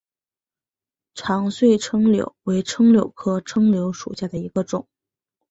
[1.13, 4.87] 长穗柽柳为柽柳科柽柳属下的一个种。